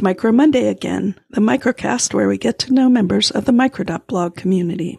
It's 0.00 0.04
Micro 0.04 0.32
Monday 0.32 0.68
again, 0.68 1.14
the 1.28 1.42
microcast 1.42 2.14
where 2.14 2.26
we 2.26 2.38
get 2.38 2.58
to 2.60 2.72
know 2.72 2.88
members 2.88 3.30
of 3.30 3.44
the 3.44 3.52
Micro.blog 3.52 4.34
community. 4.34 4.98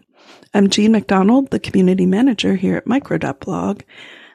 I'm 0.53 0.69
Jean 0.69 0.91
MacDonald, 0.91 1.49
the 1.49 1.59
community 1.59 2.05
manager 2.05 2.53
here 2.53 2.77
at 2.77 2.85
Micro.blog, 2.85 3.81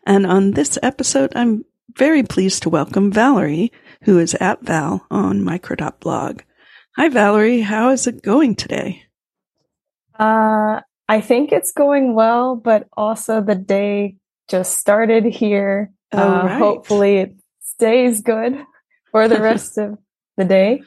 and 0.05 0.27
on 0.27 0.51
this 0.51 0.77
episode, 0.83 1.33
I'm 1.37 1.65
very 1.97 2.25
pleased 2.25 2.65
to 2.65 2.69
welcome 2.69 3.13
Valerie, 3.13 3.71
who 4.03 4.19
is 4.19 4.35
at 4.41 4.61
Val 4.63 5.07
on 5.09 5.45
Micro.blog. 5.45 6.43
Hi, 6.97 7.11
Valerie. 7.11 7.61
How 7.61 7.91
is 7.91 8.09
it 8.09 8.25
going 8.25 8.57
today? 8.57 9.05
Uh, 10.19 10.81
I 11.09 11.21
think 11.21 11.53
it's 11.53 11.71
going 11.71 12.13
well, 12.13 12.57
but 12.57 12.89
also 12.97 13.41
the 13.41 13.55
day 13.55 14.17
just 14.49 14.77
started 14.77 15.27
here. 15.27 15.93
Oh, 16.11 16.19
uh, 16.19 16.43
right. 16.43 16.59
Hopefully 16.59 17.19
it 17.19 17.37
stays 17.61 18.21
good 18.21 18.59
for 19.13 19.29
the 19.29 19.41
rest 19.41 19.79
of 19.79 19.97
the 20.37 20.45
day. 20.45 20.83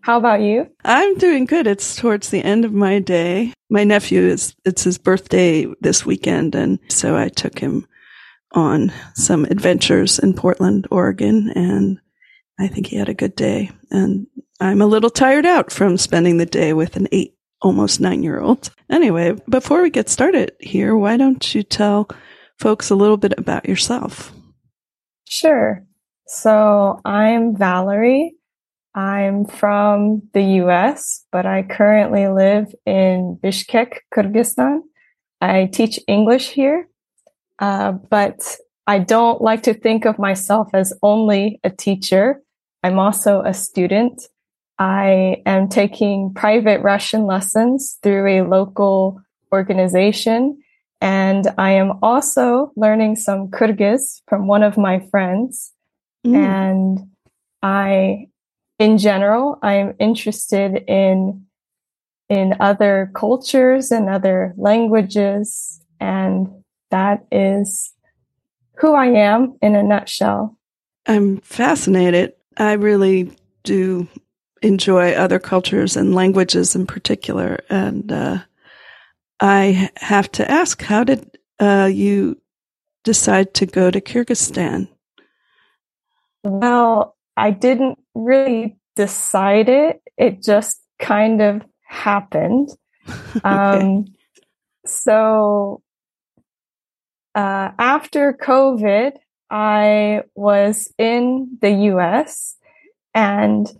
How 0.00 0.18
about 0.18 0.42
you? 0.42 0.68
I'm 0.84 1.16
doing 1.16 1.46
good. 1.46 1.66
It's 1.66 1.96
towards 1.96 2.28
the 2.28 2.42
end 2.42 2.64
of 2.64 2.72
my 2.72 2.98
day. 2.98 3.54
My 3.70 3.84
nephew 3.84 4.20
is, 4.20 4.54
it's 4.64 4.84
his 4.84 4.98
birthday 4.98 5.66
this 5.80 6.04
weekend. 6.04 6.54
And 6.54 6.78
so 6.88 7.16
I 7.16 7.28
took 7.28 7.58
him 7.58 7.86
on 8.52 8.92
some 9.14 9.46
adventures 9.46 10.18
in 10.18 10.34
Portland, 10.34 10.86
Oregon. 10.90 11.50
And 11.54 12.00
I 12.60 12.68
think 12.68 12.86
he 12.86 12.96
had 12.96 13.08
a 13.08 13.14
good 13.14 13.34
day. 13.34 13.70
And 13.90 14.26
I'm 14.60 14.82
a 14.82 14.86
little 14.86 15.10
tired 15.10 15.46
out 15.46 15.72
from 15.72 15.96
spending 15.96 16.36
the 16.36 16.46
day 16.46 16.74
with 16.74 16.96
an 16.96 17.08
eight, 17.10 17.34
almost 17.62 17.98
nine 17.98 18.22
year 18.22 18.38
old. 18.38 18.70
Anyway, 18.90 19.34
before 19.48 19.80
we 19.80 19.88
get 19.88 20.10
started 20.10 20.52
here, 20.60 20.94
why 20.94 21.16
don't 21.16 21.54
you 21.54 21.62
tell 21.62 22.10
folks 22.58 22.90
a 22.90 22.94
little 22.94 23.16
bit 23.16 23.32
about 23.38 23.66
yourself? 23.66 24.32
Sure. 25.26 25.82
So 26.26 27.00
I'm 27.06 27.56
Valerie. 27.56 28.36
I'm 28.94 29.44
from 29.44 30.22
the 30.32 30.42
US, 30.62 31.24
but 31.32 31.46
I 31.46 31.62
currently 31.62 32.28
live 32.28 32.72
in 32.86 33.38
Bishkek, 33.42 33.98
Kyrgyzstan. 34.14 34.82
I 35.40 35.66
teach 35.66 35.98
English 36.06 36.50
here, 36.50 36.88
uh, 37.58 37.92
but 37.92 38.56
I 38.86 38.98
don't 38.98 39.40
like 39.40 39.62
to 39.64 39.74
think 39.74 40.04
of 40.04 40.18
myself 40.18 40.68
as 40.74 40.92
only 41.02 41.60
a 41.64 41.70
teacher. 41.70 42.40
I'm 42.82 42.98
also 42.98 43.42
a 43.42 43.54
student. 43.54 44.22
I 44.78 45.42
am 45.46 45.68
taking 45.68 46.32
private 46.34 46.82
Russian 46.82 47.26
lessons 47.26 47.98
through 48.02 48.26
a 48.28 48.46
local 48.46 49.20
organization. 49.52 50.58
And 51.00 51.48
I 51.58 51.72
am 51.72 51.98
also 52.02 52.72
learning 52.76 53.16
some 53.16 53.48
Kyrgyz 53.48 54.22
from 54.28 54.46
one 54.46 54.62
of 54.62 54.76
my 54.76 55.00
friends. 55.10 55.72
Mm. 56.26 56.34
And 56.36 56.98
I, 57.62 58.28
in 58.78 58.98
general, 58.98 59.58
I 59.62 59.74
am 59.74 59.94
interested 59.98 60.84
in, 60.88 61.46
in 62.28 62.54
other 62.60 63.10
cultures 63.14 63.90
and 63.90 64.08
other 64.08 64.54
languages. 64.56 65.80
And 66.00 66.48
that 66.90 67.26
is 67.30 67.92
who 68.76 68.94
I 68.94 69.06
am 69.06 69.56
in 69.62 69.76
a 69.76 69.82
nutshell. 69.82 70.58
I'm 71.06 71.38
fascinated. 71.38 72.32
I 72.56 72.72
really 72.72 73.36
do 73.62 74.08
enjoy 74.62 75.12
other 75.12 75.38
cultures 75.38 75.96
and 75.96 76.14
languages 76.14 76.74
in 76.74 76.86
particular. 76.86 77.60
And 77.68 78.10
uh, 78.10 78.38
I 79.40 79.90
have 79.96 80.30
to 80.32 80.50
ask, 80.50 80.82
how 80.82 81.04
did 81.04 81.38
uh, 81.60 81.90
you 81.92 82.40
decide 83.04 83.54
to 83.54 83.66
go 83.66 83.90
to 83.90 84.00
Kyrgyzstan? 84.00 84.88
Well, 86.42 87.16
I 87.36 87.50
didn't 87.50 87.98
really 88.14 88.76
decide 88.96 89.68
it. 89.68 90.02
It 90.16 90.42
just 90.42 90.80
kind 90.98 91.42
of 91.42 91.62
happened. 91.82 92.70
Okay. 93.36 93.42
Um, 93.44 94.06
so 94.86 95.82
uh, 97.34 97.70
after 97.78 98.32
COVID, 98.32 99.12
I 99.50 100.22
was 100.34 100.92
in 100.98 101.58
the 101.60 101.70
US 101.92 102.56
and 103.14 103.70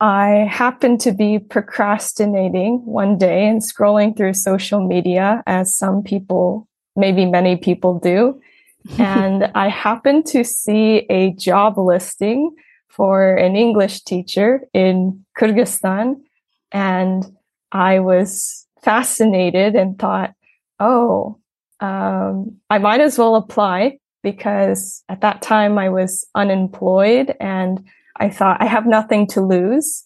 I 0.00 0.48
happened 0.50 1.00
to 1.02 1.12
be 1.12 1.38
procrastinating 1.38 2.84
one 2.84 3.16
day 3.16 3.46
and 3.46 3.62
scrolling 3.62 4.16
through 4.16 4.34
social 4.34 4.86
media 4.86 5.42
as 5.46 5.76
some 5.76 6.02
people, 6.02 6.68
maybe 6.96 7.24
many 7.26 7.56
people 7.56 7.98
do. 8.00 8.40
and 8.98 9.50
I 9.54 9.68
happened 9.68 10.26
to 10.26 10.44
see 10.44 11.06
a 11.08 11.32
job 11.32 11.78
listing 11.78 12.54
for 12.94 13.34
an 13.34 13.56
English 13.56 14.02
teacher 14.02 14.60
in 14.72 15.24
Kyrgyzstan. 15.36 16.22
And 16.70 17.24
I 17.72 17.98
was 17.98 18.66
fascinated 18.82 19.74
and 19.74 19.98
thought, 19.98 20.34
oh, 20.78 21.38
um, 21.80 22.56
I 22.70 22.78
might 22.78 23.00
as 23.00 23.18
well 23.18 23.34
apply 23.34 23.98
because 24.22 25.02
at 25.08 25.22
that 25.22 25.42
time 25.42 25.76
I 25.76 25.88
was 25.88 26.24
unemployed 26.34 27.34
and 27.40 27.84
I 28.16 28.30
thought 28.30 28.62
I 28.62 28.66
have 28.66 28.86
nothing 28.86 29.26
to 29.28 29.40
lose. 29.40 30.04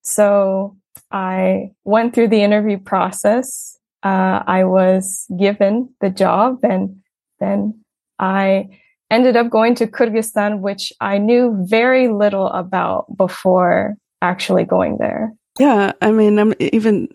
So 0.00 0.76
I 1.10 1.72
went 1.84 2.14
through 2.14 2.28
the 2.28 2.42
interview 2.42 2.78
process. 2.78 3.78
Uh, 4.02 4.42
I 4.46 4.64
was 4.64 5.26
given 5.38 5.94
the 6.00 6.10
job 6.10 6.60
and 6.64 7.02
then 7.40 7.84
I 8.18 8.80
ended 9.12 9.36
up 9.36 9.50
going 9.50 9.74
to 9.76 9.86
Kyrgyzstan, 9.86 10.60
which 10.60 10.92
I 11.00 11.18
knew 11.18 11.56
very 11.68 12.08
little 12.08 12.48
about 12.48 13.06
before 13.16 13.96
actually 14.22 14.64
going 14.64 14.96
there. 14.98 15.32
yeah, 15.58 15.92
I 16.00 16.10
mean, 16.12 16.38
I'm 16.38 16.54
even 16.58 17.08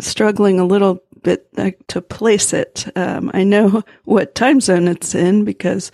struggling 0.00 0.60
a 0.60 0.64
little 0.66 1.00
bit 1.22 1.48
to 1.88 2.00
place 2.00 2.52
it. 2.52 2.86
Um, 2.96 3.30
I 3.34 3.44
know 3.44 3.82
what 4.04 4.34
time 4.34 4.60
zone 4.60 4.88
it's 4.88 5.14
in 5.14 5.44
because 5.44 5.90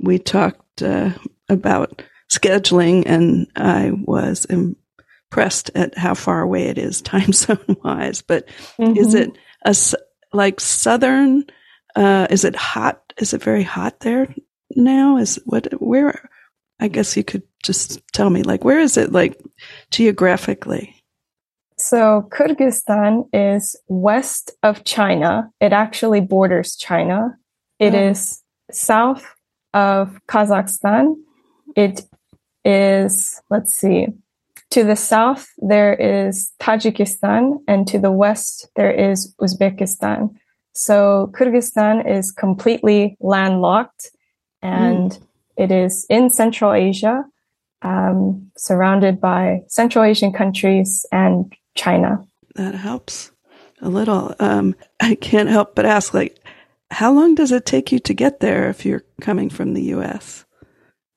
we 0.00 0.18
talked 0.18 0.82
uh, 0.82 1.10
about 1.48 2.02
scheduling, 2.32 3.04
and 3.06 3.46
I 3.56 3.92
was 4.04 4.46
impressed 4.46 5.70
at 5.74 5.96
how 5.96 6.14
far 6.14 6.40
away 6.42 6.64
it 6.64 6.78
is 6.78 7.00
time 7.14 7.32
zone 7.32 7.76
wise. 7.84 8.20
But 8.22 8.48
is 8.78 9.14
Mhm. 9.14 9.20
it 9.20 9.38
a 9.64 9.74
like 10.36 10.60
southern? 10.60 11.44
Uh, 11.96 12.26
is 12.30 12.44
it 12.44 12.56
hot? 12.56 13.00
Is 13.18 13.32
it 13.32 13.42
very 13.42 13.62
hot 13.62 14.00
there 14.00 14.26
now? 14.76 15.16
Is 15.16 15.38
what 15.46 15.68
where? 15.80 16.28
I 16.80 16.88
guess 16.88 17.16
you 17.16 17.24
could 17.24 17.42
just 17.62 18.02
tell 18.12 18.30
me 18.30 18.42
like 18.42 18.64
where 18.64 18.80
is 18.80 18.96
it 18.96 19.12
like 19.12 19.40
geographically? 19.90 20.94
So 21.78 22.28
Kyrgyzstan 22.30 23.28
is 23.32 23.76
west 23.88 24.52
of 24.62 24.84
China. 24.84 25.50
It 25.60 25.72
actually 25.72 26.20
borders 26.20 26.76
China. 26.76 27.36
It 27.78 27.94
Oh. 27.94 28.08
is 28.10 28.42
south 28.70 29.24
of 29.72 30.18
Kazakhstan. 30.28 31.14
It 31.76 32.02
is, 32.64 33.40
let's 33.50 33.74
see, 33.74 34.06
to 34.70 34.84
the 34.84 34.96
south, 34.96 35.48
there 35.58 35.94
is 35.94 36.52
Tajikistan, 36.60 37.58
and 37.68 37.86
to 37.88 37.98
the 37.98 38.10
west, 38.12 38.68
there 38.76 38.90
is 38.90 39.34
Uzbekistan. 39.40 40.30
So 40.74 41.30
Kyrgyzstan 41.32 42.08
is 42.08 42.32
completely 42.32 43.16
landlocked 43.20 44.10
and 44.64 45.18
it 45.56 45.70
is 45.70 46.06
in 46.08 46.30
Central 46.30 46.72
Asia, 46.72 47.24
um, 47.82 48.50
surrounded 48.56 49.20
by 49.20 49.60
Central 49.68 50.04
Asian 50.04 50.32
countries 50.32 51.06
and 51.12 51.52
China. 51.76 52.24
That 52.56 52.74
helps 52.74 53.30
a 53.82 53.88
little. 53.88 54.34
Um, 54.40 54.74
I 55.00 55.14
can't 55.16 55.48
help 55.48 55.74
but 55.74 55.84
ask, 55.84 56.14
like, 56.14 56.38
how 56.90 57.12
long 57.12 57.34
does 57.34 57.52
it 57.52 57.66
take 57.66 57.92
you 57.92 57.98
to 58.00 58.14
get 58.14 58.40
there 58.40 58.68
if 58.70 58.84
you're 58.86 59.04
coming 59.20 59.50
from 59.50 59.74
the 59.74 59.82
U.S.? 59.82 60.44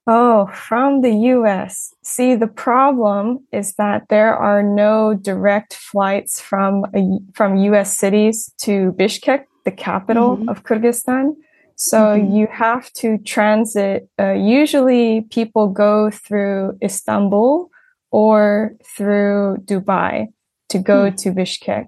Oh, 0.10 0.48
from 0.48 1.02
the 1.02 1.14
US. 1.36 1.94
See, 2.02 2.36
the 2.36 2.48
problem 2.48 3.46
is 3.52 3.76
that 3.76 4.04
there 4.10 4.36
are 4.36 4.64
no 4.64 5.14
direct 5.14 5.74
flights 5.74 6.40
from 6.40 6.86
a, 6.96 7.20
from 7.34 7.58
US 7.58 7.98
cities 7.98 8.54
to 8.62 8.94
Bishkek, 8.94 9.46
the 9.66 9.72
capital 9.72 10.38
Mhm. 10.38 10.50
of 10.50 10.64
Kyrgyzstan. 10.64 11.36
So 11.78 11.98
Mhm. 12.16 12.36
you 12.36 12.48
have 12.52 12.92
to 13.02 13.18
transit. 13.20 14.10
Uh, 14.20 14.32
usually 14.34 15.22
people 15.30 15.68
go 15.70 16.10
through 16.10 16.78
Istanbul 16.82 17.70
or 18.12 18.74
through 18.84 19.58
Dubai 19.64 20.28
to 20.70 20.80
go 20.80 21.10
Hmm. 21.10 21.16
to 21.16 21.32
Bishkek. 21.32 21.88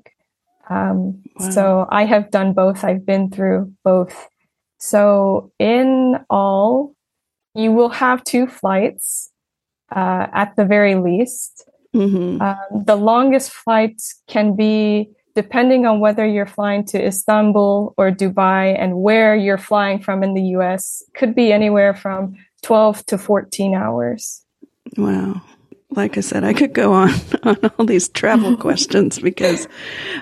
Um, 0.70 1.24
Wow. 1.36 1.50
So 1.50 1.88
I 1.90 2.06
have 2.06 2.30
done 2.30 2.54
both. 2.54 2.84
I've 2.84 3.04
been 3.06 3.30
through 3.32 3.74
both. 3.84 4.30
So 4.78 5.52
in 5.58 6.20
all, 6.30 6.94
you 7.56 7.72
will 7.72 7.90
have 7.90 8.24
two 8.24 8.46
flights 8.46 9.32
uh, 9.92 10.28
at 10.32 10.56
the 10.56 10.66
very 10.66 10.96
least. 10.96 11.66
hmm 11.94 12.38
Um, 12.40 12.86
the 12.86 12.96
longest 12.96 13.52
flight 13.52 14.00
can 14.28 14.56
be 14.56 15.10
depending 15.36 15.86
on 15.86 16.00
whether 16.00 16.26
you're 16.26 16.46
flying 16.46 16.86
to 16.86 17.06
Istanbul 17.06 17.94
or 17.98 18.12
Dubai 18.12 18.76
and 18.78 18.98
where 18.98 19.36
you're 19.36 19.58
flying 19.58 20.00
from 20.00 20.24
in 20.24 20.34
the 20.34 20.44
US, 20.58 21.04
could 21.16 21.36
be 21.36 21.52
anywhere 21.52 21.94
from 21.94 22.36
12 22.64 23.06
to 23.08 23.18
14 23.18 23.74
hours. 23.76 24.44
Wow. 24.98 25.42
like 25.92 26.18
I 26.18 26.22
said, 26.22 26.44
I 26.44 26.54
could 26.54 26.74
go 26.74 26.94
on 26.94 27.12
on 27.44 27.58
all 27.78 27.86
these 27.86 28.10
travel 28.10 28.58
questions 28.66 29.20
because 29.20 29.68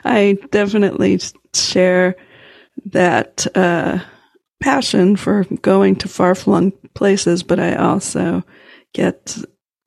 I 0.06 0.38
definitely 0.52 1.20
share 1.54 2.16
that 2.86 3.48
uh, 3.56 4.00
passion 4.62 5.16
for 5.16 5.46
going 5.62 5.96
to 5.98 6.08
far 6.08 6.36
flung 6.36 6.72
places, 6.94 7.44
but 7.44 7.60
I 7.60 7.76
also 7.76 8.44
get 8.94 9.38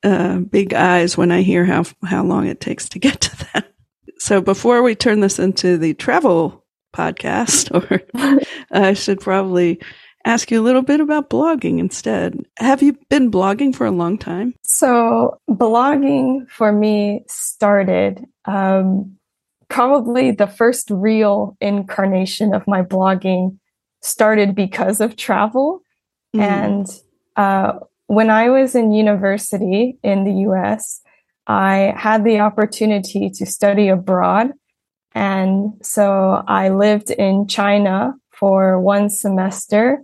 uh, 0.03 0.39
big 0.39 0.75
eyes 0.75 1.17
when 1.17 1.31
I 1.31 1.43
hear 1.43 1.65
how 1.65 1.85
how 2.05 2.25
long 2.25 2.47
it 2.47 2.61
takes 2.61 2.89
to 2.91 2.99
get 2.99 3.21
to 3.21 3.37
them. 3.53 3.65
So 4.21 4.41
before 4.41 4.83
we 4.83 4.95
turn 4.95 5.21
this 5.21 5.39
into 5.39 5.79
the 5.79 5.95
travel 5.95 6.65
podcast, 6.95 7.75
or 7.75 8.51
I 8.71 8.93
should 8.93 9.21
probably 9.21 9.81
ask 10.27 10.51
you 10.51 10.61
a 10.61 10.63
little 10.63 10.83
bit 10.83 11.01
about 11.01 11.31
blogging 11.31 11.79
instead. 11.79 12.39
Have 12.59 12.83
you 12.83 12.97
been 13.09 13.31
blogging 13.31 13.75
for 13.75 13.87
a 13.87 13.91
long 13.91 14.19
time? 14.19 14.55
So, 14.63 15.39
blogging 15.49 16.49
for 16.51 16.73
me 16.73 17.25
started 17.29 18.25
um, 18.45 19.17
probably 19.69 20.33
the 20.33 20.47
first 20.47 20.91
real 20.91 21.57
incarnation 21.61 22.55
of 22.55 22.67
my 22.67 22.83
blogging 22.83 23.59
started 24.03 24.55
because 24.55 25.01
of 25.01 25.17
travel. 25.17 25.81
Mm. 26.37 26.43
And 26.43 26.87
uh, 27.37 27.79
when 28.07 28.29
I 28.29 28.51
was 28.51 28.75
in 28.75 28.93
university 28.93 29.99
in 30.03 30.25
the 30.25 30.51
US, 30.51 31.01
I 31.51 31.93
had 31.97 32.23
the 32.23 32.39
opportunity 32.39 33.29
to 33.29 33.45
study 33.45 33.89
abroad. 33.89 34.53
And 35.17 35.73
so 35.83 36.45
I 36.47 36.69
lived 36.69 37.11
in 37.11 37.49
China 37.49 38.15
for 38.31 38.81
one 38.81 39.11
semester 39.11 40.01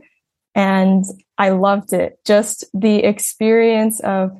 and 0.57 1.05
I 1.39 1.51
loved 1.51 1.93
it. 1.93 2.19
Just 2.25 2.65
the 2.75 2.97
experience 3.05 4.01
of 4.01 4.37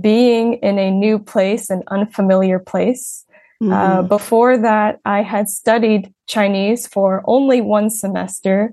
being 0.00 0.54
in 0.54 0.78
a 0.78 0.90
new 0.90 1.18
place, 1.18 1.68
an 1.68 1.82
unfamiliar 1.88 2.58
place. 2.58 3.26
Mm-hmm. 3.62 3.72
Uh, 3.72 4.02
before 4.02 4.56
that, 4.56 4.98
I 5.04 5.20
had 5.20 5.50
studied 5.50 6.14
Chinese 6.26 6.86
for 6.86 7.22
only 7.26 7.60
one 7.60 7.90
semester. 7.90 8.72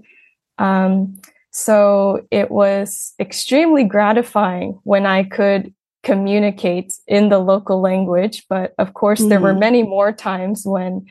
Um, 0.58 1.20
so 1.52 2.26
it 2.32 2.50
was 2.50 3.14
extremely 3.20 3.84
gratifying 3.84 4.80
when 4.84 5.06
I 5.06 5.24
could 5.24 5.74
communicate 6.04 6.94
in 7.08 7.30
the 7.30 7.40
local 7.40 7.82
language. 7.82 8.46
But 8.50 8.74
of 8.78 8.94
course, 8.94 9.22
mm-hmm. 9.22 9.30
there 9.30 9.40
were 9.40 9.52
mm-hmm. 9.52 9.60
many 9.60 9.84
more 9.84 10.12
times 10.12 10.64
when 10.66 11.06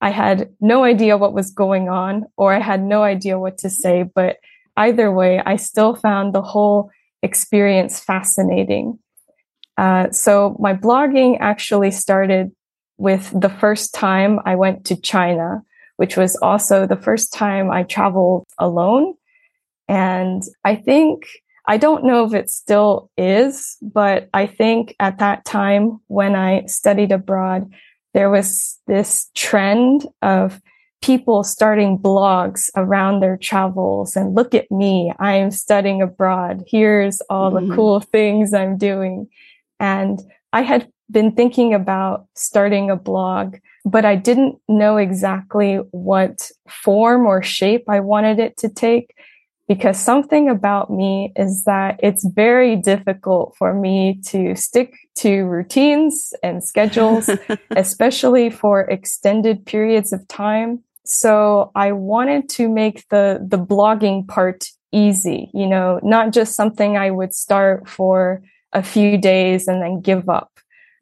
I 0.00 0.10
had 0.10 0.50
no 0.60 0.84
idea 0.84 1.16
what 1.16 1.32
was 1.32 1.50
going 1.50 1.88
on 1.88 2.26
or 2.36 2.52
I 2.52 2.60
had 2.60 2.82
no 2.82 3.02
idea 3.02 3.38
what 3.38 3.58
to 3.58 3.70
say. 3.70 4.04
But 4.04 4.36
either 4.76 5.10
way, 5.10 5.40
I 5.44 5.56
still 5.56 5.96
found 5.96 6.34
the 6.34 6.42
whole 6.42 6.90
experience 7.22 7.98
fascinating. 7.98 8.98
Uh, 9.78 10.10
so 10.10 10.56
my 10.60 10.74
blogging 10.74 11.38
actually 11.40 11.90
started 11.90 12.50
with 12.98 13.30
the 13.38 13.48
first 13.48 13.94
time 13.94 14.40
I 14.44 14.54
went 14.54 14.86
to 14.86 15.00
China, 15.00 15.62
which 15.96 16.16
was 16.16 16.36
also 16.36 16.86
the 16.86 16.96
first 16.96 17.32
time 17.32 17.70
I 17.70 17.82
traveled 17.82 18.46
alone. 18.58 19.14
And 19.88 20.42
I 20.64 20.76
think, 20.76 21.26
I 21.66 21.78
don't 21.78 22.04
know 22.04 22.24
if 22.24 22.32
it 22.32 22.48
still 22.48 23.10
is, 23.16 23.76
but 23.82 24.28
I 24.32 24.46
think 24.46 24.94
at 25.00 25.18
that 25.18 25.44
time 25.44 26.00
when 26.06 26.36
I 26.36 26.66
studied 26.66 27.12
abroad, 27.12 27.72
there 28.14 28.30
was 28.30 28.78
this 28.86 29.30
trend 29.34 30.06
of 30.22 30.60
people 31.02 31.44
starting 31.44 31.98
blogs 31.98 32.70
around 32.76 33.20
their 33.20 33.36
travels 33.36 34.16
and 34.16 34.34
look 34.34 34.54
at 34.54 34.70
me, 34.70 35.12
I'm 35.18 35.50
studying 35.50 36.02
abroad. 36.02 36.64
Here's 36.66 37.20
all 37.28 37.52
mm-hmm. 37.52 37.68
the 37.68 37.74
cool 37.74 38.00
things 38.00 38.54
I'm 38.54 38.78
doing. 38.78 39.28
And 39.78 40.18
I 40.52 40.62
had 40.62 40.88
been 41.10 41.32
thinking 41.32 41.74
about 41.74 42.26
starting 42.34 42.90
a 42.90 42.96
blog, 42.96 43.56
but 43.84 44.04
I 44.04 44.16
didn't 44.16 44.58
know 44.68 44.96
exactly 44.96 45.76
what 45.90 46.50
form 46.68 47.26
or 47.26 47.42
shape 47.42 47.84
I 47.88 48.00
wanted 48.00 48.38
it 48.38 48.56
to 48.58 48.68
take 48.68 49.14
because 49.68 49.98
something 49.98 50.48
about 50.48 50.90
me 50.90 51.32
is 51.36 51.64
that 51.64 51.98
it's 52.02 52.24
very 52.24 52.76
difficult 52.76 53.54
for 53.58 53.74
me 53.74 54.20
to 54.26 54.54
stick 54.54 54.94
to 55.16 55.42
routines 55.42 56.32
and 56.42 56.62
schedules, 56.62 57.28
especially 57.70 58.48
for 58.48 58.82
extended 58.82 59.66
periods 59.66 60.12
of 60.12 60.26
time. 60.28 60.82
So 61.04 61.72
I 61.74 61.92
wanted 61.92 62.48
to 62.50 62.68
make 62.68 63.08
the, 63.08 63.44
the 63.46 63.58
blogging 63.58 64.26
part 64.28 64.66
easy, 64.92 65.50
you 65.52 65.66
know, 65.66 66.00
not 66.02 66.32
just 66.32 66.54
something 66.54 66.96
I 66.96 67.10
would 67.10 67.34
start 67.34 67.88
for 67.88 68.42
a 68.72 68.82
few 68.82 69.18
days 69.18 69.66
and 69.66 69.82
then 69.82 70.00
give 70.00 70.28
up. 70.28 70.50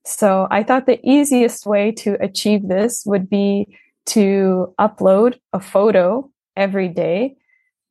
So 0.06 0.46
I 0.50 0.62
thought 0.62 0.86
the 0.86 1.00
easiest 1.02 1.66
way 1.66 1.92
to 1.92 2.16
achieve 2.22 2.68
this 2.68 3.04
would 3.06 3.28
be 3.28 3.76
to 4.06 4.74
upload 4.78 5.38
a 5.52 5.60
photo 5.60 6.30
every 6.56 6.88
day 6.88 7.36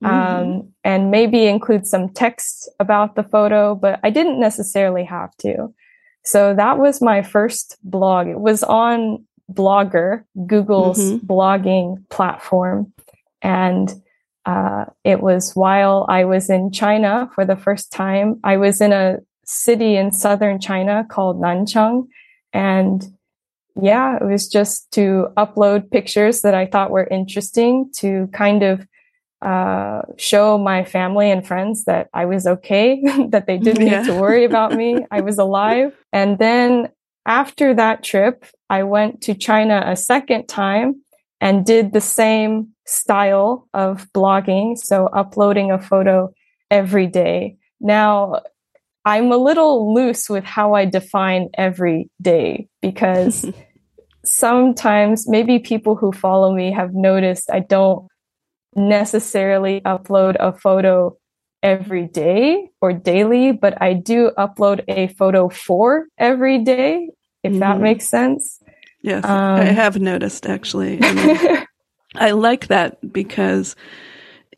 Mm-hmm. 0.04 0.52
Um, 0.52 0.74
and 0.84 1.12
maybe 1.12 1.46
include 1.46 1.88
some 1.88 2.10
text 2.10 2.70
about 2.80 3.16
the 3.16 3.24
photo, 3.24 3.74
but 3.74 4.00
I 4.04 4.10
didn't 4.10 4.40
necessarily 4.40 5.06
have 5.06 5.36
to. 5.38 5.74
So 6.26 6.54
that 6.56 6.78
was 6.78 7.02
my 7.02 7.22
first 7.22 7.78
blog. 7.84 8.28
It 8.28 8.40
was 8.40 8.64
on 8.64 9.26
Blogger, 9.52 10.24
Google's 10.48 11.00
mm-hmm. 11.00 11.26
blogging 11.26 12.10
platform. 12.10 12.94
And 13.42 13.94
uh, 14.46 14.86
it 15.04 15.22
was 15.22 15.54
while 15.54 16.06
I 16.10 16.26
was 16.26 16.50
in 16.50 16.72
China 16.72 17.30
for 17.36 17.46
the 17.46 17.56
first 17.56 17.92
time. 17.92 18.40
I 18.44 18.58
was 18.58 18.82
in 18.82 18.92
a 18.92 19.18
city 19.46 19.96
in 19.96 20.12
southern 20.12 20.60
China 20.60 21.06
called 21.10 21.42
Nanchang. 21.42 22.08
And 22.52 23.06
yeah, 23.82 24.18
it 24.18 24.26
was 24.26 24.48
just 24.48 24.92
to 24.92 25.28
upload 25.38 25.92
pictures 25.92 26.42
that 26.42 26.54
I 26.54 26.66
thought 26.66 26.92
were 26.92 27.08
interesting 27.08 27.90
to 27.98 28.28
kind 28.34 28.64
of 28.64 28.88
uh, 29.44 30.04
show 30.18 30.58
my 30.58 30.86
family 30.86 31.30
and 31.30 31.46
friends 31.46 31.84
that 31.84 32.10
I 32.14 32.26
was 32.26 32.48
okay, 32.48 33.02
that 33.30 33.46
they 33.46 33.58
didn't 33.58 33.86
yeah. 33.86 34.02
need 34.02 34.08
to 34.08 34.20
worry 34.20 34.46
about 34.46 34.74
me. 34.74 35.06
I 35.12 35.22
was 35.22 35.38
alive. 35.38 35.94
And 36.12 36.40
then 36.40 36.90
after 37.26 37.74
that 37.74 38.04
trip, 38.04 38.46
I 38.70 38.84
went 38.84 39.22
to 39.24 39.34
China 39.36 39.84
a 39.86 39.96
second 39.96 40.48
time 40.48 41.02
and 41.42 41.66
did 41.66 41.92
the 41.92 42.02
same 42.02 42.70
style 42.86 43.68
of 43.74 44.08
blogging. 44.14 44.78
So 44.78 45.08
uploading 45.08 45.72
a 45.72 45.80
photo 45.80 46.34
every 46.72 47.08
day. 47.08 47.58
Now 47.82 48.42
I'm 49.06 49.32
a 49.32 49.38
little 49.38 49.94
loose 49.94 50.30
with 50.30 50.46
how 50.46 50.74
I 50.74 50.86
define 50.86 51.50
every 51.56 52.10
day 52.22 52.70
because 52.82 53.46
sometimes 54.24 55.28
maybe 55.28 55.60
people 55.60 55.96
who 55.96 56.14
follow 56.14 56.54
me 56.54 56.72
have 56.72 56.94
noticed 56.94 57.50
I 57.52 57.60
don't 57.60 58.08
necessarily 58.76 59.82
upload 59.82 60.36
a 60.40 60.54
photo 60.54 61.18
every 61.62 62.08
day 62.08 62.70
or 62.82 62.92
daily, 62.92 63.54
but 63.54 63.82
I 63.82 63.94
do 63.94 64.32
upload 64.38 64.84
a 64.88 65.08
photo 65.08 65.50
for 65.50 66.06
every 66.18 66.60
day, 66.64 67.10
if 67.44 67.52
mm-hmm. 67.52 67.60
that 67.60 67.80
makes 67.80 68.08
sense. 68.08 68.62
Yes, 69.02 69.26
um, 69.26 69.32
I 69.32 69.66
have 69.66 70.00
noticed 70.00 70.46
actually. 70.46 71.00
I, 71.02 71.14
mean, 71.14 71.66
I 72.16 72.32
like 72.32 72.68
that 72.68 73.14
because, 73.14 73.76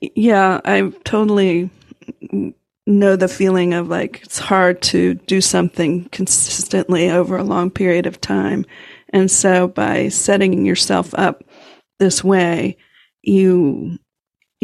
yeah, 0.01 0.61
I 0.65 0.91
totally 1.03 1.69
know 2.87 3.15
the 3.15 3.27
feeling 3.27 3.73
of 3.73 3.87
like 3.87 4.21
it's 4.23 4.37
hard 4.37 4.81
to 4.83 5.15
do 5.15 5.41
something 5.41 6.07
consistently 6.09 7.09
over 7.09 7.37
a 7.37 7.43
long 7.43 7.71
period 7.71 8.05
of 8.05 8.21
time. 8.21 8.65
And 9.09 9.29
so 9.31 9.67
by 9.67 10.09
setting 10.09 10.65
yourself 10.65 11.13
up 11.15 11.43
this 11.99 12.23
way, 12.23 12.77
you 13.23 13.97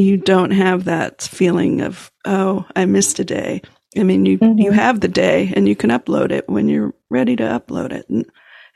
you 0.02 0.18
don't 0.18 0.52
have 0.52 0.86
that 0.86 1.22
feeling 1.22 1.82
of, 1.82 2.12
oh, 2.26 2.66
I 2.76 2.86
missed 2.86 3.20
a 3.20 3.24
day. 3.24 3.62
I 3.98 4.04
mean, 4.04 4.26
you, 4.26 4.40
mm-hmm. 4.40 4.60
you 4.60 4.72
have 4.72 5.00
the 5.02 5.08
day 5.08 5.52
and 5.56 5.68
you 5.68 5.76
can 5.76 5.90
upload 5.90 6.32
it 6.32 6.48
when 6.48 6.70
you're 6.70 6.94
ready 7.10 7.36
to 7.36 7.44
upload 7.44 7.92
it. 7.92 8.08
And 8.10 8.26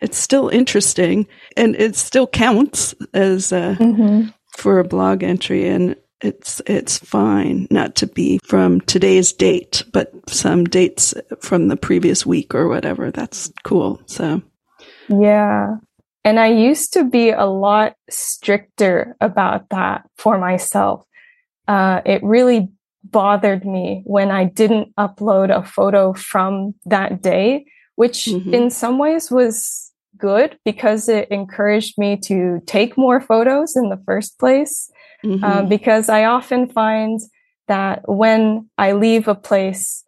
it's 0.01 0.17
still 0.17 0.49
interesting 0.49 1.27
and 1.55 1.75
it 1.75 1.95
still 1.95 2.27
counts 2.27 2.93
as, 3.13 3.53
uh, 3.53 3.75
mm-hmm. 3.79 4.29
for 4.57 4.79
a 4.79 4.83
blog 4.83 5.23
entry. 5.23 5.67
And 5.67 5.95
it's, 6.21 6.61
it's 6.65 6.97
fine 6.97 7.67
not 7.71 7.95
to 7.95 8.07
be 8.07 8.39
from 8.43 8.81
today's 8.81 9.31
date, 9.31 9.83
but 9.93 10.11
some 10.27 10.65
dates 10.65 11.13
from 11.39 11.69
the 11.69 11.77
previous 11.77 12.25
week 12.25 12.53
or 12.53 12.67
whatever. 12.67 13.11
That's 13.11 13.51
cool. 13.63 14.01
So. 14.07 14.41
Yeah. 15.07 15.75
And 16.25 16.39
I 16.39 16.47
used 16.47 16.93
to 16.93 17.03
be 17.03 17.29
a 17.29 17.45
lot 17.45 17.95
stricter 18.09 19.15
about 19.21 19.69
that 19.69 20.09
for 20.17 20.39
myself. 20.39 21.05
Uh, 21.67 22.01
it 22.05 22.23
really 22.23 22.69
bothered 23.03 23.65
me 23.65 24.01
when 24.05 24.31
I 24.31 24.45
didn't 24.45 24.95
upload 24.95 25.55
a 25.55 25.63
photo 25.63 26.13
from 26.13 26.73
that 26.85 27.21
day, 27.21 27.65
which 27.95 28.25
mm-hmm. 28.25 28.53
in 28.53 28.69
some 28.69 28.97
ways 28.97 29.29
was 29.29 29.91
good 30.17 30.57
because 30.63 31.09
it 31.09 31.29
encouraged 31.29 31.97
me 31.97 32.17
to 32.17 32.61
take 32.65 32.97
more 32.97 33.19
photos 33.19 33.75
in 33.75 33.89
the 33.89 34.01
first 34.05 34.39
place. 34.39 34.91
Mm-hmm. 35.23 35.43
Um, 35.43 35.69
because 35.69 36.09
I 36.09 36.25
often 36.25 36.69
find 36.69 37.19
that 37.67 38.07
when 38.07 38.69
I 38.77 38.91
leave 38.91 39.27
a 39.27 39.35
place 39.35 40.05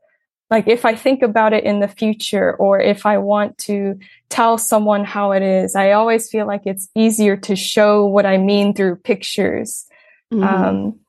like 0.49 0.67
if 0.67 0.85
I 0.85 0.95
think 0.95 1.21
about 1.21 1.53
it 1.53 1.63
in 1.63 1.79
the 1.79 1.87
future 1.87 2.53
or 2.55 2.79
if 2.79 3.05
I 3.05 3.17
want 3.17 3.57
to 3.59 3.99
tell 4.29 4.57
someone 4.57 5.03
how 5.03 5.31
it 5.33 5.43
is, 5.43 5.75
I 5.75 5.91
always 5.91 6.29
feel 6.29 6.47
like 6.47 6.61
it's 6.65 6.87
easier 6.95 7.35
to 7.37 7.55
show 7.55 8.05
what 8.05 8.25
I 8.25 8.37
mean 8.37 8.73
through 8.73 8.97
pictures. 8.97 9.85
Mm-hmm. 10.33 10.43
Um, 10.43 10.99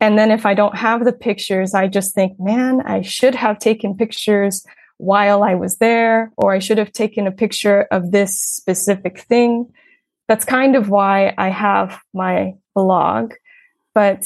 and 0.00 0.18
then 0.18 0.30
if 0.30 0.44
I 0.44 0.54
don't 0.54 0.76
have 0.76 1.04
the 1.04 1.12
pictures, 1.12 1.74
I 1.74 1.86
just 1.88 2.14
think, 2.14 2.38
man, 2.38 2.82
I 2.82 3.02
should 3.02 3.34
have 3.34 3.58
taken 3.58 3.96
pictures 3.96 4.64
while 4.98 5.42
I 5.42 5.54
was 5.54 5.76
there, 5.78 6.32
or 6.36 6.52
I 6.52 6.58
should 6.58 6.78
have 6.78 6.92
taken 6.92 7.26
a 7.26 7.32
picture 7.32 7.82
of 7.90 8.12
this 8.12 8.38
specific 8.38 9.20
thing. 9.20 9.70
That's 10.28 10.44
kind 10.44 10.76
of 10.76 10.88
why 10.88 11.34
I 11.38 11.48
have 11.48 11.98
my 12.12 12.54
blog. 12.74 13.34
But 13.94 14.24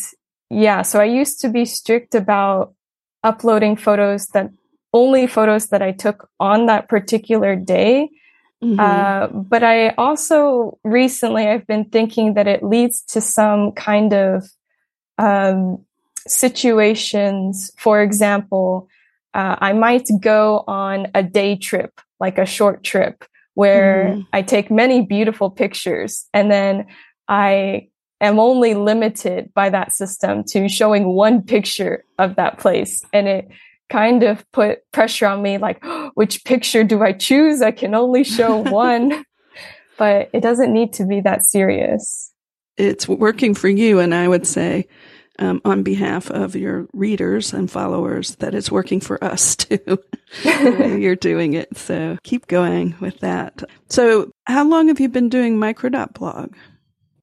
yeah, 0.48 0.82
so 0.82 1.00
I 1.00 1.04
used 1.04 1.40
to 1.40 1.48
be 1.48 1.64
strict 1.64 2.14
about 2.14 2.74
uploading 3.22 3.76
photos 3.76 4.26
that 4.28 4.50
only 4.92 5.26
photos 5.26 5.68
that 5.68 5.82
I 5.82 5.92
took 5.92 6.28
on 6.40 6.66
that 6.66 6.88
particular 6.88 7.54
day. 7.54 8.10
Mm-hmm. 8.62 8.80
Uh, 8.80 9.28
but 9.28 9.62
I 9.62 9.90
also 9.90 10.78
recently 10.84 11.46
I've 11.46 11.66
been 11.66 11.84
thinking 11.84 12.34
that 12.34 12.46
it 12.46 12.62
leads 12.62 13.02
to 13.04 13.20
some 13.20 13.72
kind 13.72 14.12
of 14.12 14.50
um, 15.20 15.84
situations. 16.26 17.70
For 17.76 18.02
example, 18.02 18.88
uh, 19.34 19.56
I 19.58 19.72
might 19.74 20.08
go 20.20 20.64
on 20.66 21.08
a 21.14 21.22
day 21.22 21.56
trip, 21.56 22.00
like 22.18 22.38
a 22.38 22.46
short 22.46 22.82
trip, 22.82 23.24
where 23.54 24.06
mm-hmm. 24.08 24.20
I 24.32 24.42
take 24.42 24.70
many 24.70 25.02
beautiful 25.02 25.50
pictures, 25.50 26.26
and 26.32 26.50
then 26.50 26.86
I 27.28 27.88
am 28.20 28.38
only 28.38 28.74
limited 28.74 29.52
by 29.54 29.70
that 29.70 29.92
system 29.92 30.42
to 30.44 30.68
showing 30.68 31.14
one 31.14 31.42
picture 31.42 32.04
of 32.18 32.36
that 32.36 32.58
place. 32.58 33.02
And 33.12 33.28
it 33.28 33.48
kind 33.88 34.22
of 34.22 34.50
put 34.52 34.90
pressure 34.92 35.26
on 35.26 35.42
me 35.42 35.58
like, 35.58 35.78
oh, 35.82 36.10
which 36.14 36.44
picture 36.44 36.84
do 36.84 37.02
I 37.02 37.12
choose? 37.12 37.60
I 37.62 37.70
can 37.70 37.94
only 37.94 38.24
show 38.24 38.56
one. 38.70 39.24
but 39.98 40.30
it 40.32 40.40
doesn't 40.40 40.72
need 40.72 40.92
to 40.94 41.06
be 41.06 41.20
that 41.20 41.44
serious. 41.44 42.32
It's 42.76 43.06
working 43.08 43.54
for 43.54 43.68
you. 43.68 43.98
And 43.98 44.14
I 44.14 44.28
would 44.28 44.46
say, 44.46 44.86
um, 45.40 45.60
on 45.64 45.82
behalf 45.82 46.30
of 46.30 46.54
your 46.54 46.86
readers 46.92 47.52
and 47.52 47.70
followers, 47.70 48.36
that 48.36 48.54
it's 48.54 48.70
working 48.70 49.00
for 49.00 49.22
us 49.24 49.56
too. 49.56 49.98
You're 50.44 51.16
doing 51.16 51.54
it. 51.54 51.76
So 51.76 52.18
keep 52.22 52.46
going 52.46 52.94
with 53.00 53.18
that. 53.20 53.62
So, 53.88 54.30
how 54.44 54.64
long 54.64 54.88
have 54.88 55.00
you 55.00 55.08
been 55.08 55.28
doing 55.28 55.58
micro.blog? 55.58 56.54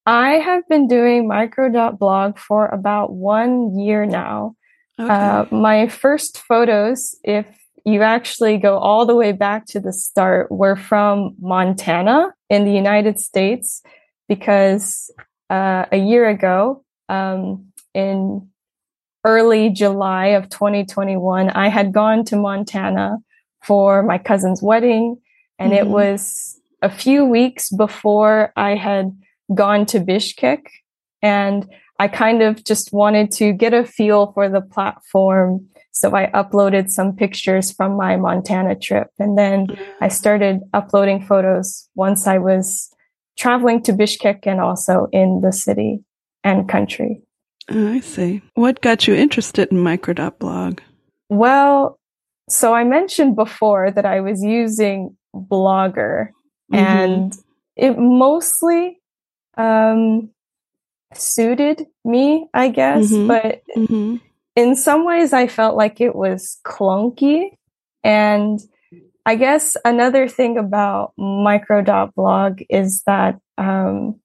I 0.06 0.36
have 0.36 0.68
been 0.70 0.88
doing 0.88 1.28
micro.blog 1.28 2.38
for 2.38 2.68
about 2.68 3.12
one 3.12 3.78
year 3.78 4.06
now. 4.06 4.56
Okay. 5.00 5.14
Uh, 5.14 5.46
my 5.52 5.90
first 5.90 6.38
photos, 6.40 7.16
if 7.24 7.46
you 7.86 8.02
actually 8.02 8.58
go 8.58 8.78
all 8.78 9.06
the 9.06 9.16
way 9.16 9.32
back 9.32 9.66
to 9.68 9.80
the 9.80 9.94
start, 9.94 10.52
were 10.52 10.76
from 10.76 11.36
Montana 11.40 12.34
in 12.50 12.66
the 12.66 12.72
United 12.72 13.20
States 13.20 13.82
because 14.28 15.14
uh, 15.50 15.86
a 15.92 15.98
year 15.98 16.28
ago, 16.28 16.84
um, 17.10 17.68
in 17.98 18.48
early 19.26 19.70
July 19.72 20.28
of 20.28 20.50
2021, 20.50 21.50
I 21.50 21.68
had 21.68 21.92
gone 21.92 22.24
to 22.26 22.36
Montana 22.36 23.18
for 23.64 24.04
my 24.04 24.20
cousin's 24.20 24.62
wedding, 24.62 25.18
and 25.58 25.74
mm-hmm. 25.74 25.88
it 25.88 25.90
was 25.90 26.62
a 26.84 26.90
few 26.92 27.26
weeks 27.26 27.72
before 27.72 28.54
I 28.56 28.76
had 28.76 29.18
gone 29.54 29.88
to 29.88 30.00
Bishkek 30.00 30.68
and 31.22 31.68
I 32.00 32.08
kind 32.08 32.44
of 32.44 32.64
just 32.64 32.94
wanted 32.94 33.32
to 33.32 33.54
get 33.54 33.74
a 33.74 33.84
feel 33.84 34.32
for 34.34 34.48
the 34.48 34.62
platform. 34.62 35.68
So 35.92 36.16
I 36.16 36.28
uploaded 36.28 36.90
some 36.90 37.16
pictures 37.16 37.72
from 37.72 37.98
my 37.98 38.18
Montana 38.18 38.76
trip 38.76 39.08
and 39.18 39.36
then 39.36 39.68
I 40.00 40.10
started 40.10 40.60
uploading 40.74 41.26
photos 41.26 41.90
once 41.96 42.28
I 42.28 42.38
was 42.38 42.94
traveling 43.40 43.82
to 43.84 43.94
Bishkek 43.94 44.46
and 44.46 44.62
also 44.62 45.08
in 45.12 45.42
the 45.42 45.52
city 45.52 46.04
and 46.44 46.70
country. 46.70 47.24
Oh, 47.70 47.94
I 47.94 48.00
see. 48.00 48.42
What 48.54 48.82
got 48.82 49.08
you 49.08 49.14
interested 49.14 49.72
in 49.72 49.80
micro.blog? 49.80 50.80
Well, 51.30 52.00
so 52.50 52.74
I 52.74 52.84
mentioned 52.84 53.36
before 53.36 53.92
that 53.92 54.06
I 54.06 54.22
was 54.22 54.42
using 54.42 55.18
Blogger 55.36 56.30
mm-hmm. 56.72 56.76
and 56.76 57.34
it 57.76 57.98
mostly 57.98 59.00
um, 59.58 60.30
suited 61.14 61.86
me, 62.06 62.48
I 62.54 62.70
guess. 62.70 63.12
Mm-hmm. 63.12 63.28
But 63.28 63.62
mm-hmm. 63.76 64.16
in 64.56 64.76
some 64.76 65.06
ways, 65.06 65.34
I 65.34 65.48
felt 65.48 65.76
like 65.76 66.00
it 66.00 66.16
was 66.16 66.58
clunky. 66.66 67.50
And 68.04 68.60
I 69.26 69.36
guess 69.36 69.76
another 69.84 70.30
thing 70.30 70.58
about 70.58 71.12
micro.blog 71.18 72.62
is 72.70 73.04
that 73.06 73.40
um, 73.58 74.22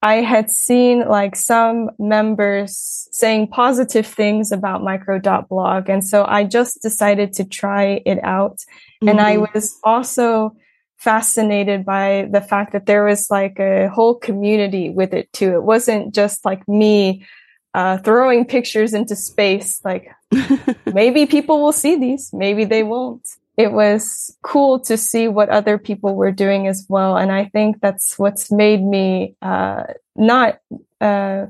I 0.00 0.16
had 0.16 0.50
seen 0.50 1.08
like 1.08 1.34
some 1.34 1.90
members 1.98 3.08
saying 3.10 3.48
positive 3.48 4.06
things 4.06 4.52
about 4.52 4.82
micro.blog. 4.84 5.88
And 5.88 6.04
so 6.04 6.24
I 6.24 6.44
just 6.44 6.80
decided 6.82 7.32
to 7.34 7.44
try 7.44 8.02
it 8.06 8.22
out. 8.22 8.58
Mm-hmm. 8.58 9.08
And 9.08 9.20
I 9.20 9.36
mm-hmm. 9.36 9.52
was 9.54 9.76
also 9.82 10.54
fascinated 10.98 11.84
by 11.84 12.28
the 12.30 12.40
fact 12.40 12.72
that 12.72 12.86
there 12.86 13.04
was 13.04 13.28
like 13.30 13.58
a 13.58 13.88
whole 13.88 14.14
community 14.14 14.90
with 14.90 15.14
it 15.14 15.32
too. 15.32 15.54
It 15.54 15.62
wasn't 15.62 16.14
just 16.14 16.44
like 16.44 16.66
me 16.68 17.26
uh, 17.74 17.98
throwing 17.98 18.44
pictures 18.44 18.94
into 18.94 19.16
space. 19.16 19.80
Like 19.84 20.08
maybe 20.92 21.26
people 21.26 21.60
will 21.60 21.72
see 21.72 21.96
these, 21.96 22.30
maybe 22.32 22.64
they 22.64 22.82
won't. 22.82 23.26
It 23.58 23.72
was 23.72 24.34
cool 24.42 24.78
to 24.84 24.96
see 24.96 25.26
what 25.26 25.48
other 25.48 25.78
people 25.78 26.14
were 26.14 26.30
doing 26.30 26.68
as 26.68 26.86
well. 26.88 27.16
And 27.16 27.32
I 27.32 27.46
think 27.46 27.80
that's 27.80 28.16
what's 28.16 28.52
made 28.52 28.84
me 28.84 29.34
uh, 29.42 29.82
not 30.14 30.60
uh, 31.00 31.46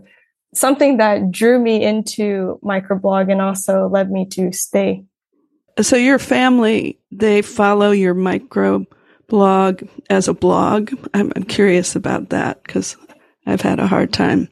something 0.54 0.96
that 0.96 1.30
drew 1.30 1.58
me 1.58 1.84
into 1.84 2.58
microblog 2.64 3.30
and 3.30 3.42
also 3.42 3.88
led 3.88 4.10
me 4.10 4.24
to 4.30 4.52
stay. 4.52 5.04
So 5.82 5.96
your 5.96 6.18
family, 6.18 6.98
they 7.12 7.42
follow 7.42 7.90
your 7.90 8.14
microblog 8.14 9.86
as 10.08 10.28
a 10.28 10.34
blog. 10.34 10.94
I'm, 11.12 11.30
I'm 11.36 11.44
curious 11.44 11.94
about 11.94 12.30
that 12.30 12.62
because 12.62 12.96
I've 13.46 13.60
had 13.60 13.80
a 13.80 13.86
hard 13.86 14.14
time 14.14 14.48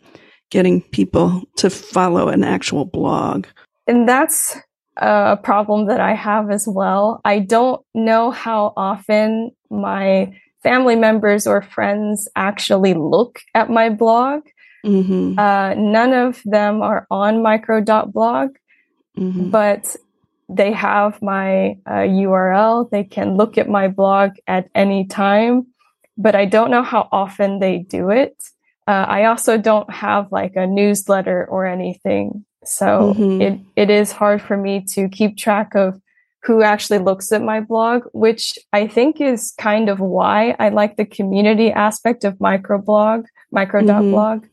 getting 0.51 0.83
people 0.83 1.43
to 1.57 1.71
follow 1.71 2.29
an 2.29 2.45
actual 2.45 2.85
blog. 2.85 3.47
And 3.87 4.07
that's 4.07 4.57
a 4.97 5.37
problem 5.37 5.87
that 5.87 6.01
I 6.01 6.15
have 6.15 6.51
as 6.51 6.67
well. 6.67 7.21
I 7.25 7.41
don't 7.41 7.83
know 7.95 8.31
how 8.31 8.73
often 8.77 9.51
my 9.71 10.33
family 10.63 10.97
members 10.97 11.47
or 11.47 11.63
friends 11.63 12.29
actually 12.35 12.95
look 12.95 13.41
at 13.55 13.71
my 13.71 13.91
blog. 13.91 14.43
Mm-hmm. 14.85 15.39
Uh, 15.39 15.75
none 15.75 16.13
of 16.13 16.41
them 16.45 16.83
are 16.83 17.07
on 17.11 17.43
micro.blog, 17.43 18.51
mm-hmm. 19.19 19.51
but 19.51 19.97
they 20.49 20.73
have 20.73 21.21
my 21.21 21.79
uh, 21.87 22.07
URL. 22.07 22.89
They 22.91 23.05
can 23.05 23.37
look 23.37 23.59
at 23.59 23.69
my 23.69 23.89
blog 23.89 24.33
at 24.47 24.69
any 24.75 25.07
time, 25.07 25.67
but 26.17 26.35
I 26.35 26.45
don't 26.45 26.71
know 26.71 26.83
how 26.83 27.09
often 27.13 27.59
they 27.59 27.79
do 27.79 28.11
it. 28.11 28.37
Uh, 28.87 29.05
I 29.09 29.25
also 29.25 29.59
don't 29.59 29.91
have 29.93 30.31
like 30.31 30.55
a 30.55 30.67
newsletter 30.67 31.45
or 31.45 31.67
anything. 31.67 32.45
So 32.67 33.15
mm-hmm. 33.17 33.43
it, 33.43 33.61
it 33.77 33.91
is 33.91 34.13
hard 34.13 34.43
for 34.43 34.57
me 34.57 34.85
to 34.91 35.09
keep 35.09 35.37
track 35.37 35.75
of 35.75 36.01
who 36.43 36.63
actually 36.63 36.99
looks 36.99 37.33
at 37.33 37.43
my 37.43 37.61
blog, 37.61 38.05
which 38.13 38.59
I 38.73 38.87
think 38.87 39.21
is 39.21 39.53
kind 39.59 39.89
of 39.89 39.99
why 39.99 40.55
I 40.59 40.69
like 40.69 40.97
the 40.97 41.05
community 41.05 41.73
aspect 41.73 42.25
of 42.25 42.35
microblog, 42.35 43.25
micro.blog. 43.51 44.43
Mm-hmm 44.43 44.51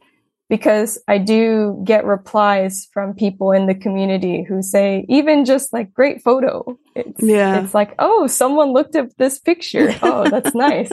because 0.53 0.99
I 1.07 1.17
do 1.17 1.81
get 1.83 2.05
replies 2.05 2.87
from 2.93 3.15
people 3.15 3.51
in 3.51 3.65
the 3.65 3.73
community 3.73 4.43
who 4.43 4.61
say, 4.61 5.03
even 5.09 5.45
just 5.45 5.73
like 5.73 5.91
great 5.91 6.21
photo. 6.21 6.77
It's, 6.95 7.23
yeah. 7.23 7.63
it's 7.63 7.73
like, 7.73 7.95
oh, 7.97 8.27
someone 8.27 8.71
looked 8.71 8.95
at 8.95 9.17
this 9.17 9.39
picture. 9.39 9.95
Oh, 10.03 10.29
that's 10.29 10.53
nice. 10.53 10.91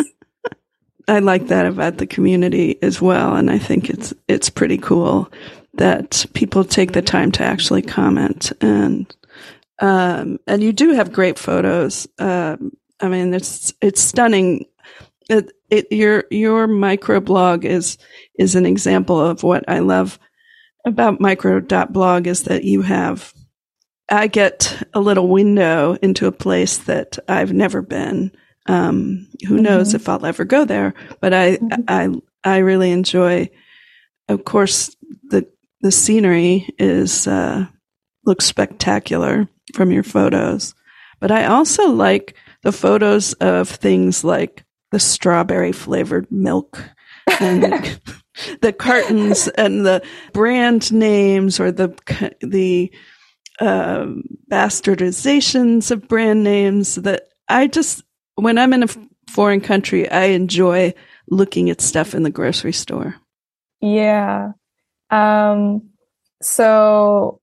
I 1.08 1.18
like 1.18 1.48
that 1.48 1.66
about 1.66 1.98
the 1.98 2.06
community 2.06 2.80
as 2.80 3.02
well. 3.02 3.36
And 3.36 3.50
I 3.50 3.58
think 3.58 3.90
it's, 3.90 4.14
it's 4.28 4.48
pretty 4.48 4.78
cool 4.78 5.30
that 5.80 6.26
people 6.34 6.64
take 6.64 6.92
the 6.92 7.02
time 7.02 7.32
to 7.32 7.42
actually 7.42 7.82
comment 7.82 8.52
and, 8.60 9.14
um, 9.80 10.38
and 10.46 10.62
you 10.62 10.72
do 10.72 10.92
have 10.92 11.12
great 11.12 11.38
photos. 11.38 12.06
Um, 12.18 12.72
I 13.00 13.08
mean, 13.08 13.32
it's, 13.32 13.72
it's 13.80 14.00
stunning 14.00 14.66
it, 15.30 15.52
it, 15.70 15.92
your 15.92 16.24
your 16.30 16.66
microblog 16.66 17.64
is 17.64 17.98
is 18.36 18.56
an 18.56 18.66
example 18.66 19.20
of 19.20 19.44
what 19.44 19.64
I 19.68 19.78
love 19.78 20.18
about 20.84 21.20
micro.blog 21.20 22.26
is 22.26 22.42
that 22.44 22.64
you 22.64 22.82
have 22.82 23.32
I 24.10 24.26
get 24.26 24.82
a 24.92 25.00
little 25.00 25.28
window 25.28 25.96
into 26.02 26.26
a 26.26 26.32
place 26.32 26.78
that 26.78 27.18
I've 27.28 27.52
never 27.52 27.80
been. 27.80 28.32
Um, 28.66 29.28
who 29.46 29.54
mm-hmm. 29.54 29.62
knows 29.62 29.94
if 29.94 30.08
I'll 30.08 30.26
ever 30.26 30.44
go 30.44 30.64
there? 30.64 30.94
But 31.20 31.32
I, 31.32 31.56
mm-hmm. 31.56 31.82
I, 31.88 32.08
I 32.44 32.58
really 32.58 32.90
enjoy. 32.90 33.50
Of 34.28 34.44
course, 34.44 34.94
the 35.80 35.92
scenery 35.92 36.68
is 36.78 37.26
uh, 37.26 37.66
looks 38.24 38.44
spectacular 38.44 39.48
from 39.74 39.90
your 39.90 40.02
photos. 40.02 40.74
But 41.20 41.30
I 41.30 41.46
also 41.46 41.88
like 41.88 42.34
the 42.62 42.72
photos 42.72 43.32
of 43.34 43.68
things 43.68 44.24
like 44.24 44.64
the 44.90 44.98
strawberry 44.98 45.72
flavored 45.72 46.30
milk 46.30 46.82
and 47.40 47.62
the, 47.62 48.00
the 48.60 48.72
cartons 48.72 49.48
and 49.48 49.86
the 49.86 50.02
brand 50.32 50.92
names 50.92 51.60
or 51.60 51.70
the 51.70 51.94
the 52.40 52.92
uh, 53.60 54.06
bastardizations 54.50 55.90
of 55.90 56.08
brand 56.08 56.42
names 56.42 56.96
that 56.96 57.24
I 57.48 57.66
just 57.66 58.02
when 58.34 58.58
I'm 58.58 58.72
in 58.72 58.82
a 58.82 58.88
foreign 59.30 59.60
country 59.60 60.10
I 60.10 60.24
enjoy 60.24 60.94
looking 61.28 61.70
at 61.70 61.80
stuff 61.80 62.14
in 62.14 62.22
the 62.22 62.30
grocery 62.30 62.72
store. 62.72 63.16
Yeah. 63.80 64.52
Um 65.10 65.82
so 66.42 67.40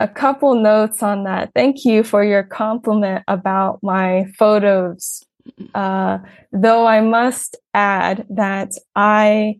a 0.00 0.08
couple 0.08 0.54
notes 0.54 1.02
on 1.02 1.24
that. 1.24 1.50
Thank 1.54 1.84
you 1.84 2.02
for 2.04 2.22
your 2.24 2.42
compliment 2.42 3.24
about 3.28 3.80
my 3.82 4.26
photos. 4.38 5.22
Uh, 5.74 6.18
though 6.52 6.86
I 6.86 7.00
must 7.00 7.56
add 7.74 8.26
that 8.30 8.72
I 8.94 9.56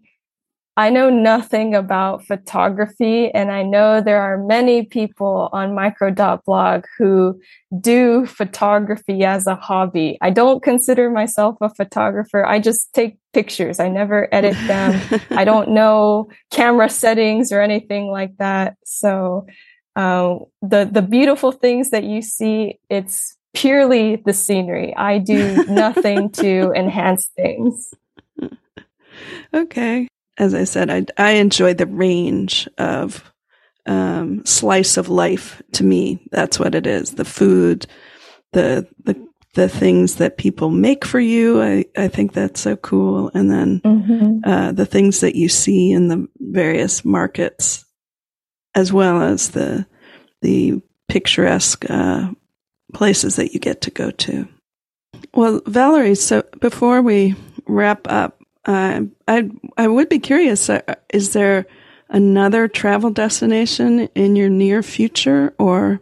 I 0.79 0.91
know 0.91 1.09
nothing 1.09 1.75
about 1.75 2.27
photography, 2.27 3.31
and 3.31 3.51
I 3.51 3.63
know 3.63 4.03
there 4.03 4.21
are 4.21 4.37
many 4.37 4.85
people 4.85 5.49
on 5.53 5.75
micro.blog 5.75 6.85
who 6.99 7.41
do 7.81 8.27
photography 8.27 9.25
as 9.25 9.47
a 9.47 9.55
hobby. 9.57 10.19
I 10.21 10.29
don't 10.29 10.63
consider 10.63 11.09
myself 11.09 11.57
a 11.63 11.73
photographer. 11.73 12.45
I 12.45 12.59
just 12.59 12.93
take 12.93 13.17
pictures. 13.33 13.81
I 13.81 13.89
never 13.89 14.29
edit 14.33 14.55
them. 14.67 15.01
I 15.31 15.45
don't 15.51 15.71
know 15.71 16.29
camera 16.51 16.91
settings 16.91 17.53
or 17.53 17.63
anything 17.63 18.09
like 18.09 18.37
that. 18.37 18.77
So 18.85 19.47
uh, 19.97 20.37
the 20.61 20.87
the 20.93 21.03
beautiful 21.03 21.53
things 21.53 21.89
that 21.91 22.05
you 22.05 22.21
see, 22.21 22.79
it's 22.91 23.35
purely 23.55 24.17
the 24.17 24.35
scenery. 24.35 24.95
I 24.95 25.19
do 25.19 25.65
nothing 25.69 26.31
to 26.33 26.73
enhance 26.77 27.31
things. 27.35 27.95
Okay. 29.55 30.09
As 30.39 30.55
I 30.55 30.65
said, 30.65 30.91
I 30.91 31.07
I 31.17 31.33
enjoy 31.33 31.75
the 31.75 31.87
range 31.87 32.69
of 32.79 33.33
um, 33.87 34.45
slice 34.45 34.97
of 34.97 35.09
life. 35.09 35.63
To 35.73 35.85
me, 35.85 36.27
that's 36.31 36.59
what 36.59 36.75
it 36.75 36.87
is. 36.87 37.13
The 37.13 37.25
food, 37.25 37.87
the 38.53 38.87
the 39.05 39.27
the 39.55 39.69
things 39.69 40.17
that 40.17 40.37
people 40.37 40.71
make 40.71 41.05
for 41.05 41.19
you. 41.19 41.63
I, 41.63 41.87
I 41.97 42.09
think 42.09 42.33
that's 42.35 42.61
so 42.61 42.77
cool. 42.77 43.31
And 43.33 43.51
then 43.51 43.81
mm-hmm. 43.81 44.49
uh, 44.49 44.73
the 44.73 44.85
things 44.85 45.21
that 45.21 45.35
you 45.35 45.49
see 45.49 45.93
in 45.93 46.09
the 46.09 46.29
various 46.39 47.05
markets 47.07 47.87
as 48.75 48.93
well 48.93 49.23
as 49.23 49.51
the 49.51 49.87
the 50.43 50.81
picturesque 51.09 51.89
uh, 51.89 52.31
places 52.93 53.37
that 53.37 53.55
you 53.55 53.59
get 53.59 53.81
to 53.81 53.91
go 53.91 54.11
to. 54.11 54.47
Well, 55.35 55.63
Valerie, 55.67 56.15
so 56.15 56.45
before 56.61 57.01
we 57.01 57.35
wrap 57.67 58.07
up, 58.07 58.43
uh, 58.67 59.01
I 59.27 59.51
I 59.77 59.89
would 59.89 60.09
be 60.09 60.19
curious: 60.19 60.69
uh, 60.69 60.83
is 61.13 61.33
there 61.33 61.67
another 62.09 62.69
travel 62.69 63.11
destination 63.11 64.09
in 64.15 64.37
your 64.37 64.49
near 64.49 64.83
future, 64.83 65.55
or 65.59 66.01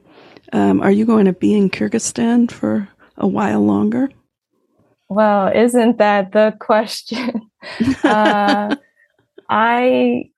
um, 0.53 0.81
are 0.81 0.91
you 0.91 1.05
going 1.05 1.27
to 1.27 1.33
be 1.33 1.55
in 1.55 1.71
Kyrgyzstan 1.71 2.51
for 2.51 2.89
a 3.17 3.27
while 3.27 3.65
longer? 3.65 4.11
Well, 5.09 5.49
isn't 5.55 5.99
that 5.99 6.33
the 6.33 6.57
question? 6.59 7.51
uh, 8.05 8.75
I 9.49 10.31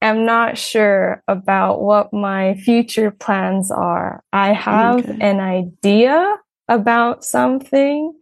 am 0.00 0.24
not 0.24 0.56
sure 0.58 1.22
about 1.28 1.82
what 1.82 2.12
my 2.12 2.54
future 2.54 3.10
plans 3.10 3.70
are. 3.70 4.22
I 4.32 4.52
have 4.52 5.08
okay. 5.08 5.18
an 5.20 5.40
idea 5.40 6.36
about 6.68 7.24
something, 7.24 8.12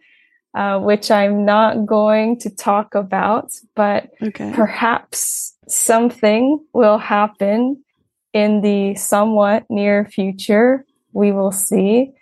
uh, 0.57 0.79
which 0.79 1.11
I'm 1.11 1.45
not 1.45 1.85
going 1.85 2.39
to 2.41 2.51
talk 2.51 2.95
about, 2.95 3.53
but 3.75 4.09
okay. 4.23 4.53
perhaps 4.55 5.55
something 5.69 6.65
will 6.73 6.97
happen 6.97 7.85
in 8.33 8.63
the 8.63 8.95
somewhat 8.95 9.65
near 9.69 10.07
future. 10.07 10.87
We 11.13 11.31
will 11.31 11.53
see. 11.53 12.13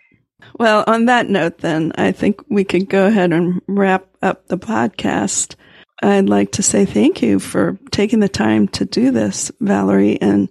Well, 0.59 0.83
on 0.85 1.05
that 1.05 1.29
note, 1.29 1.59
then, 1.59 1.93
I 1.97 2.11
think 2.11 2.41
we 2.49 2.65
could 2.65 2.89
go 2.89 3.07
ahead 3.07 3.31
and 3.31 3.61
wrap 3.67 4.05
up 4.21 4.47
the 4.47 4.57
podcast. 4.57 5.55
I'd 6.03 6.27
like 6.27 6.51
to 6.53 6.63
say 6.63 6.83
thank 6.83 7.21
you 7.21 7.39
for 7.39 7.79
taking 7.91 8.19
the 8.19 8.29
time 8.29 8.67
to 8.69 8.83
do 8.83 9.11
this, 9.11 9.49
Valerie. 9.61 10.21
And 10.21 10.49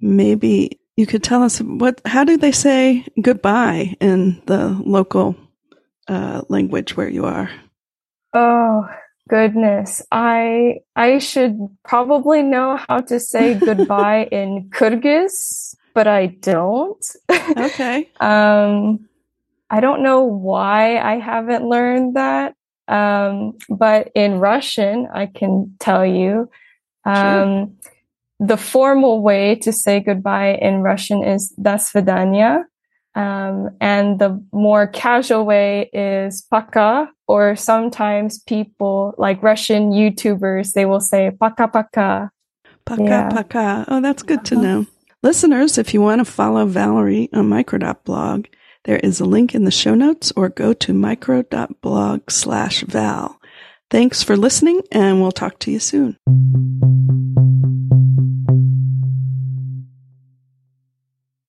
maybe 0.00 0.78
you 0.96 1.04
could 1.04 1.24
tell 1.24 1.42
us 1.42 1.58
what, 1.58 2.00
how 2.04 2.22
do 2.22 2.36
they 2.36 2.52
say 2.52 3.04
goodbye 3.20 3.96
in 4.00 4.40
the 4.46 4.68
local 4.84 5.34
uh, 6.07 6.41
language 6.49 6.95
where 6.97 7.09
you 7.09 7.25
are? 7.25 7.49
Oh, 8.33 8.87
goodness. 9.27 10.01
I, 10.11 10.81
I 10.95 11.19
should 11.19 11.57
probably 11.83 12.41
know 12.43 12.79
how 12.87 13.01
to 13.01 13.19
say 13.19 13.55
goodbye 13.55 14.27
in 14.31 14.69
Kyrgyz, 14.71 15.75
but 15.93 16.07
I 16.07 16.27
don't. 16.27 17.05
Okay. 17.29 18.09
um, 18.19 19.07
I 19.69 19.79
don't 19.81 20.01
know 20.01 20.23
why 20.23 20.97
I 20.97 21.19
haven't 21.19 21.65
learned 21.65 22.15
that. 22.15 22.55
Um, 22.87 23.53
but 23.69 24.09
in 24.15 24.39
Russian, 24.39 25.07
I 25.13 25.27
can 25.27 25.75
tell 25.79 26.05
you, 26.05 26.49
um, 27.05 27.13
sure. 27.13 27.67
the 28.39 28.57
formal 28.57 29.21
way 29.21 29.55
to 29.61 29.71
say 29.71 29.99
goodbye 29.99 30.57
in 30.59 30.81
Russian 30.81 31.23
is 31.23 31.53
"до 31.61 31.77
свидания," 31.77 32.65
Um, 33.14 33.70
and 33.80 34.18
the 34.18 34.42
more 34.52 34.86
casual 34.86 35.44
way 35.44 35.88
is 35.92 36.42
paka, 36.42 37.08
or 37.28 37.56
sometimes 37.56 38.40
people 38.40 39.14
like 39.18 39.42
Russian 39.42 39.92
YouTubers, 39.92 40.72
they 40.72 40.84
will 40.84 41.00
say 41.00 41.30
paka 41.38 41.68
paka. 41.68 42.30
Paka 42.84 43.02
yeah. 43.02 43.28
paka. 43.28 43.84
Oh, 43.88 44.00
that's 44.00 44.22
good 44.22 44.44
to 44.46 44.56
uh-huh. 44.56 44.64
know. 44.64 44.86
Listeners, 45.22 45.78
if 45.78 45.94
you 45.94 46.02
want 46.02 46.20
to 46.20 46.30
follow 46.30 46.66
Valerie 46.66 47.30
on 47.32 47.48
Micro.blog, 47.48 48.46
there 48.84 48.98
is 48.98 49.20
a 49.20 49.24
link 49.24 49.54
in 49.54 49.64
the 49.64 49.70
show 49.70 49.94
notes 49.94 50.32
or 50.36 50.50
go 50.50 50.74
to 50.74 50.92
micro.blog 50.92 52.30
slash 52.30 52.82
val. 52.82 53.40
Thanks 53.90 54.22
for 54.22 54.36
listening 54.36 54.82
and 54.92 55.22
we'll 55.22 55.32
talk 55.32 55.58
to 55.60 55.70
you 55.70 55.78
soon. 55.78 56.18